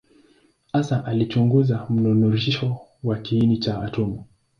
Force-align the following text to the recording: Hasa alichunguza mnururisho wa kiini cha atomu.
Hasa 0.73 1.05
alichunguza 1.05 1.85
mnururisho 1.89 2.77
wa 3.03 3.17
kiini 3.17 3.57
cha 3.57 3.81
atomu. 3.81 4.25